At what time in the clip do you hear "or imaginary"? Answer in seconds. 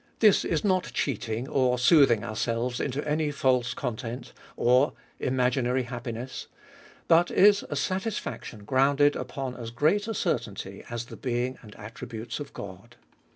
4.57-5.83